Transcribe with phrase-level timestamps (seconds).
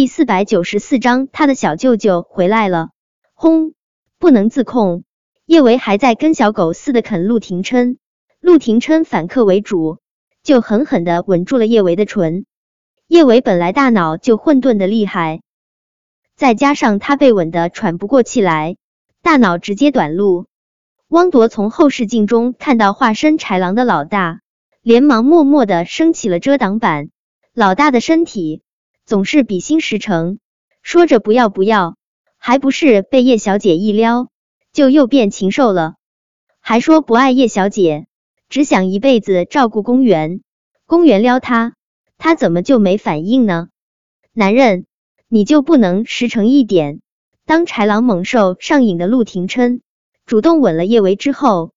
[0.00, 2.88] 第四百九十四章，他的小舅舅回来了。
[3.34, 3.74] 轰！
[4.18, 5.04] 不能自控，
[5.44, 7.98] 叶维还在跟小狗似的啃陆廷琛，
[8.40, 9.98] 陆廷琛反客为主，
[10.42, 12.46] 就狠狠的吻住了叶维的唇。
[13.08, 15.42] 叶维本来大脑就混沌的厉害，
[16.34, 18.78] 再加上他被吻的喘不过气来，
[19.20, 20.46] 大脑直接短路。
[21.08, 24.40] 汪铎从后视镜中看到化身豺狼的老大，
[24.80, 27.10] 连忙默默的升起了遮挡板。
[27.52, 28.62] 老大的身体。
[29.10, 30.38] 总是比心实诚，
[30.82, 31.96] 说着不要不要，
[32.36, 34.28] 还不是被叶小姐一撩
[34.72, 35.96] 就又变禽兽了？
[36.60, 38.06] 还说不爱叶小姐，
[38.48, 40.42] 只想一辈子照顾公园。
[40.86, 41.74] 公园撩他，
[42.18, 43.70] 他怎么就没反应呢？
[44.32, 44.86] 男人，
[45.26, 47.00] 你就不能实诚一点？
[47.44, 49.82] 当豺狼猛兽上瘾的陆廷琛
[50.24, 51.72] 主动吻了叶维之后，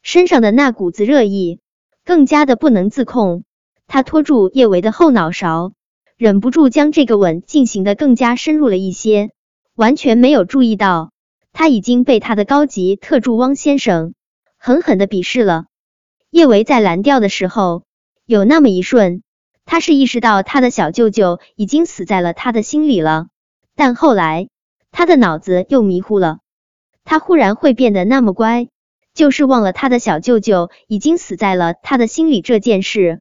[0.00, 1.58] 身上的那股子热意
[2.04, 3.42] 更加的不能自控，
[3.88, 5.72] 他拖住叶维的后脑勺。
[6.18, 9.32] 忍不住将这个吻进行的更加深入了一些，
[9.74, 11.12] 完全没有注意到
[11.52, 14.14] 他已经被他的高级特助汪先生
[14.56, 15.66] 狠狠的鄙视了。
[16.30, 17.82] 叶维在蓝调的时候，
[18.24, 19.22] 有那么一瞬，
[19.66, 23.26] 他是意识到他的小舅舅已经死在了他的心里了，
[23.74, 24.48] 但后来
[24.92, 26.38] 他的脑子又迷糊了，
[27.04, 28.68] 他忽然会变得那么乖，
[29.12, 33.20] 就是忘了他的小舅舅已经死在了他的心里这件事。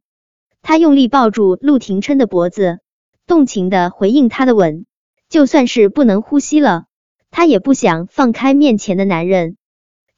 [0.62, 2.80] 他用力抱住陆廷琛的脖子。
[3.28, 4.86] 动情的回应他的吻，
[5.30, 6.86] 就算是不能呼吸了，
[7.32, 9.58] 他也不想放开面前的男人。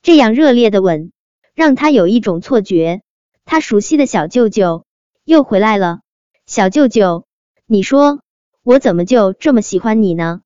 [0.01, 1.11] 这样热烈的吻，
[1.55, 3.01] 让他有一种错觉，
[3.45, 4.85] 他熟悉的小舅舅
[5.23, 5.99] 又回来了。
[6.45, 7.25] 小舅舅，
[7.65, 8.21] 你说
[8.61, 10.41] 我怎么就这么喜欢你呢？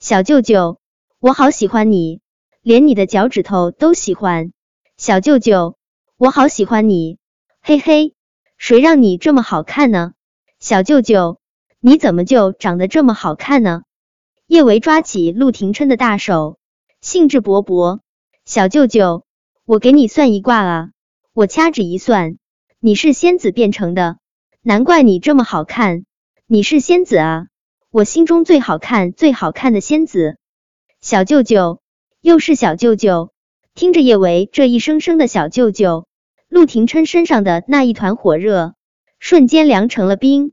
[0.00, 0.78] 小舅舅，
[1.20, 2.20] 我好喜欢你，
[2.62, 4.52] 连你的脚趾头都喜欢。
[4.96, 5.76] 小舅舅，
[6.16, 7.18] 我好喜欢你，
[7.60, 8.14] 嘿嘿，
[8.56, 10.14] 谁让你这么好看呢？
[10.60, 11.37] 小舅舅。
[11.80, 13.84] 你怎么就长得这么好看呢？
[14.48, 16.58] 叶维抓起陆廷琛的大手，
[17.00, 18.00] 兴致勃勃。
[18.44, 19.24] 小舅舅，
[19.64, 20.90] 我给你算一卦啊！
[21.32, 22.36] 我掐指一算，
[22.80, 24.18] 你是仙子变成的，
[24.60, 26.04] 难怪你这么好看。
[26.48, 27.46] 你是仙子啊，
[27.92, 30.36] 我心中最好看、最好看的仙子。
[31.00, 31.80] 小舅舅，
[32.20, 33.30] 又是小舅舅。
[33.76, 36.08] 听着叶维这一声声的小舅舅，
[36.48, 38.74] 陆廷琛身上的那一团火热
[39.20, 40.50] 瞬间凉成了冰。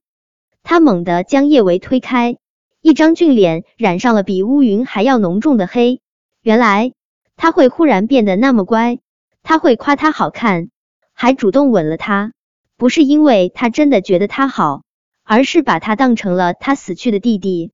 [0.68, 2.38] 他猛地将叶维推开，
[2.82, 6.02] 一张俊脸染上了比乌云还要浓重的黑。
[6.42, 6.92] 原来
[7.36, 8.98] 他会忽然变得那么乖，
[9.44, 10.70] 他会夸他好看，
[11.14, 12.34] 还主动吻了他，
[12.78, 14.82] 不是因为他真的觉得他好，
[15.24, 17.72] 而是把他当成了他死去的弟弟。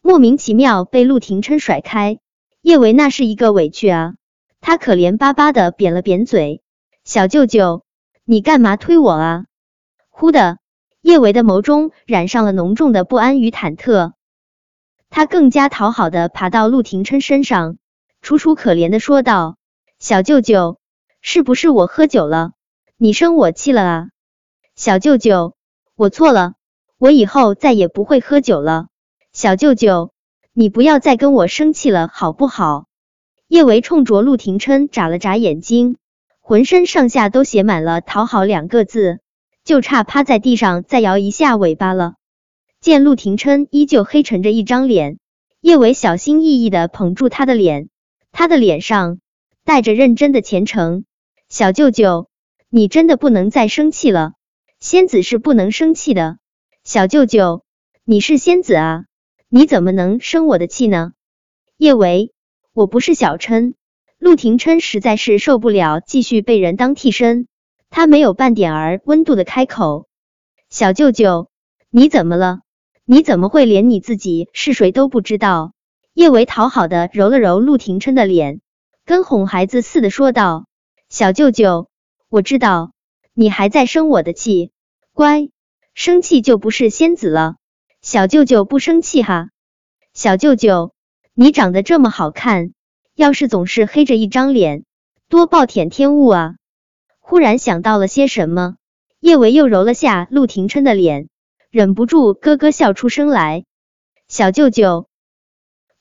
[0.00, 2.18] 莫名其妙被陆廷琛甩开，
[2.62, 4.14] 叶维那是一个委屈啊！
[4.62, 6.62] 他可怜巴巴的扁了扁嘴
[7.04, 7.84] ：“小舅舅，
[8.24, 9.44] 你干嘛推我啊？”
[10.08, 10.61] 忽的。
[11.02, 14.12] 叶维的眸中染上了浓重的不安与忐忑，
[15.10, 17.76] 他更加讨好的爬到陆廷琛身上，
[18.20, 19.56] 楚楚可怜的说道
[19.98, 20.78] ：“小舅舅，
[21.20, 22.52] 是不是我喝酒了？
[22.96, 24.08] 你生我气了啊？
[24.76, 25.54] 小舅舅，
[25.96, 26.54] 我错了，
[26.98, 28.86] 我以后再也不会喝酒了。
[29.32, 30.12] 小舅舅，
[30.52, 32.86] 你不要再跟我生气了，好不好？”
[33.48, 35.96] 叶维冲着陆廷琛眨了眨眼睛，
[36.40, 39.18] 浑身上下都写满了“讨好”两个字。
[39.64, 42.14] 就差趴在地上再摇一下尾巴了。
[42.80, 45.18] 见陆廷琛依旧黑沉着一张脸，
[45.60, 47.88] 叶伟小心翼翼的捧住他的脸，
[48.32, 49.20] 他的脸上
[49.64, 51.04] 带着认真的虔诚。
[51.48, 52.28] 小舅舅，
[52.70, 54.32] 你真的不能再生气了，
[54.80, 56.38] 仙子是不能生气的。
[56.82, 57.62] 小舅舅，
[58.04, 59.04] 你是仙子啊，
[59.48, 61.12] 你怎么能生我的气呢？
[61.76, 62.32] 叶维，
[62.72, 63.74] 我不是小琛。
[64.18, 67.46] 陆廷琛实在是受不了继续被人当替身。
[67.94, 70.08] 他没有半点儿温度的开口
[70.70, 71.50] ：“小舅舅，
[71.90, 72.60] 你怎么了？
[73.04, 75.74] 你怎么会连你自己是谁都不知道？”
[76.14, 78.62] 叶维讨好的揉了揉陆廷琛的脸，
[79.04, 80.64] 跟哄孩子似的说道
[81.10, 81.90] ：“小舅舅，
[82.30, 82.92] 我知道
[83.34, 84.70] 你还在生我的气，
[85.12, 85.50] 乖，
[85.92, 87.56] 生气就不是仙子了。
[88.00, 89.50] 小舅舅不生气哈。
[90.14, 90.94] 小舅舅，
[91.34, 92.72] 你长得这么好看，
[93.14, 94.84] 要是总是黑着一张脸，
[95.28, 96.54] 多暴殄天物啊！”
[97.24, 98.76] 忽然想到了些什么，
[99.20, 101.28] 叶维又揉了下陆廷琛的脸，
[101.70, 103.64] 忍不住咯咯笑出声来。
[104.28, 105.06] 小舅舅，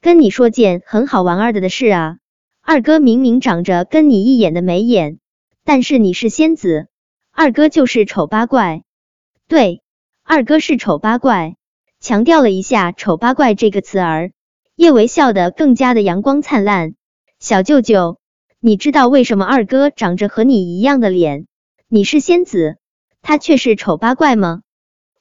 [0.01, 2.17] 跟你说件很好玩儿的的事啊，
[2.61, 5.19] 二哥明明长着跟你一眼的眉眼，
[5.63, 6.87] 但是你是仙子，
[7.31, 8.81] 二哥就是丑八怪。
[9.47, 9.83] 对，
[10.23, 11.55] 二哥是丑八怪，
[11.99, 14.31] 强调了一下丑八怪这个词儿。
[14.75, 16.95] 叶维笑得更加的阳光灿烂。
[17.39, 18.20] 小舅舅。
[18.63, 21.47] 你知道为什么二哥长着和你一样的脸，
[21.87, 22.77] 你是仙子，
[23.23, 24.61] 他却是丑八怪吗？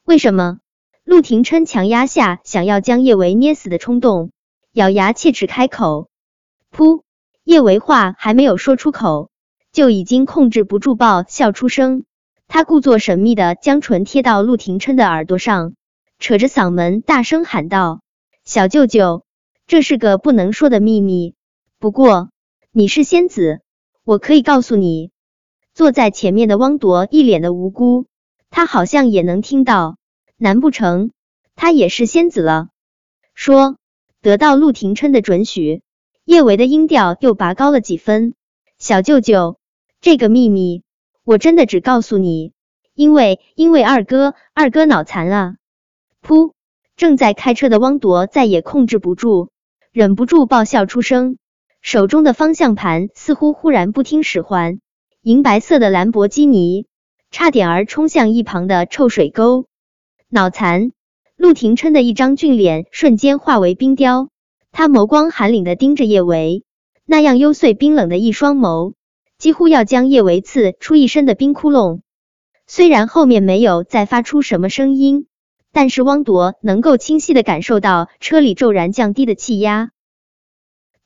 [0.04, 0.58] 为什么？
[1.04, 4.30] 陆廷琛强压下想要将叶维捏死的冲动，
[4.72, 6.10] 咬牙切齿开口
[6.70, 7.00] ：“噗！”
[7.42, 9.30] 叶维话还没有说出口，
[9.72, 12.04] 就已经控制不住爆笑出声。
[12.46, 15.72] 他故作神秘的将唇贴到陆廷琛的耳朵上，
[16.18, 18.02] 扯着嗓门大声喊道
[18.44, 19.24] ：“小舅舅，
[19.66, 21.34] 这是个不能说的秘密。
[21.78, 22.28] 不过
[22.72, 23.62] 你是仙子，
[24.04, 25.10] 我可以告诉你。”
[25.74, 28.06] 坐在前面的汪铎一脸的无辜，
[28.48, 29.96] 他好像也能听到。
[30.36, 31.10] 难不成
[31.56, 32.68] 他也是仙子了？
[33.34, 33.76] 说
[34.22, 35.82] 得到陆廷琛的准许，
[36.24, 38.34] 叶维的音调又拔高了几分。
[38.78, 39.58] 小舅舅，
[40.00, 40.84] 这个秘密
[41.24, 42.52] 我真的只告诉你，
[42.94, 45.56] 因为因为二哥二哥脑残啊！
[46.22, 46.52] 噗！
[46.94, 49.48] 正在开车的汪铎再也控制不住，
[49.90, 51.36] 忍不住爆笑出声，
[51.82, 54.80] 手中的方向盘似乎忽然不听使唤，
[55.22, 56.86] 银白色的兰博基尼
[57.30, 59.66] 差点儿冲向一旁的臭水沟。
[60.28, 60.92] 脑残！
[61.36, 64.28] 陆廷琛的一张俊脸瞬间化为冰雕，
[64.72, 66.64] 他眸光寒凛的盯着叶维，
[67.06, 68.92] 那样幽邃冰冷的一双眸，
[69.38, 72.00] 几乎要将叶维刺出一身的冰窟窿。
[72.66, 75.26] 虽然后面没有再发出什么声音，
[75.72, 79.90] 但是汪铎能够清晰的感受到车里骤然降低的气压。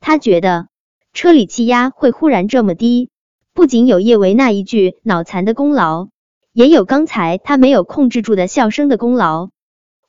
[0.07, 0.67] 他觉得
[1.13, 3.09] 车里气压会忽然这么低，
[3.55, 6.09] 不仅有叶维那一句脑残的功劳。
[6.53, 9.49] 也有刚才他没有控制住的笑声的功劳。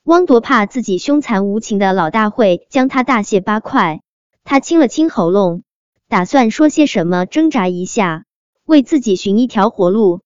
[0.04, 4.02] 汪铎怕自己凶残无情的老大会将他大卸八块，
[4.44, 5.62] 他清了清喉咙，
[6.10, 8.25] 打算说些什么，挣扎一下，
[8.66, 10.20] 为自己寻一条活路。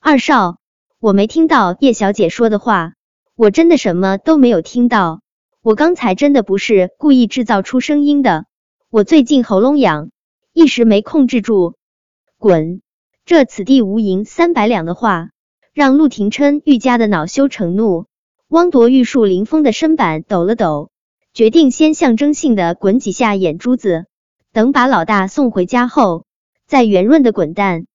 [0.00, 0.56] 二少，
[1.00, 2.94] 我没听到叶小姐说的话，
[3.36, 5.20] 我真的什么都没有听到。
[5.60, 8.46] 我刚才真的不是故意制造出声音的，
[8.92, 10.10] 我最近喉咙痒，
[10.52, 11.76] 一时没控制住。
[12.36, 12.82] 滚！
[13.24, 15.30] 这此地无银三百两的话。
[15.72, 18.04] 让陆廷琛愈加的恼羞成怒，
[18.48, 20.90] 汪铎玉树临风的身板抖了抖，
[21.32, 24.04] 决定先象征性的滚几下眼珠子，
[24.52, 26.26] 等把老大送回家后，
[26.66, 27.86] 再圆润的滚蛋。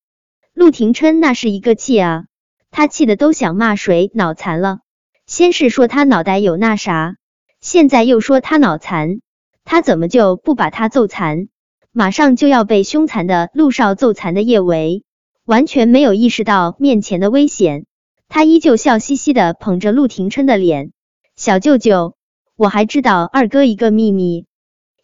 [0.55, 2.23] 陆廷琛那是一个气啊，
[2.71, 4.79] 他气的都想骂谁脑残了。
[5.27, 7.17] 先是说他脑袋有那啥，
[7.61, 9.19] 现在又说他脑残，
[9.69, 11.49] 他怎么就不把他揍残？
[11.91, 15.03] 马上就要被凶残的陆少揍残的叶维。
[15.43, 17.85] 完全没有意识到面前的危险，
[18.29, 20.91] 他依旧笑嘻嘻的捧着陆廷琛的脸。
[21.35, 22.15] 小舅舅，
[22.55, 24.45] 我还知道二哥一个秘密。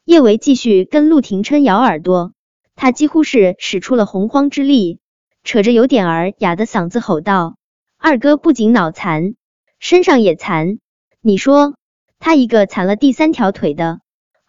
[0.05, 2.31] 叶维继续跟陆廷琛咬耳朵，
[2.75, 4.99] 他几乎是使出了洪荒之力，
[5.43, 7.57] 扯着有点儿哑的嗓子吼道
[7.99, 9.35] ：“二哥不仅脑残，
[9.77, 10.79] 身上也残。
[11.21, 11.75] 你说
[12.17, 13.99] 他一个残了第三条腿的，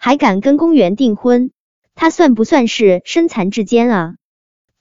[0.05, 1.51] 还敢跟公园订婚，
[1.95, 4.17] 他算不算是身残志坚啊？”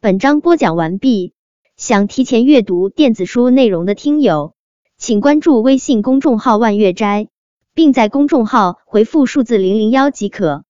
[0.02, 1.31] 本章播讲完毕，
[1.78, 4.54] 想提前阅读电子书内容的听友，
[4.98, 7.30] 请关注微信公众号万月斋，
[7.74, 10.66] 并在公众号回复数字零零幺即可。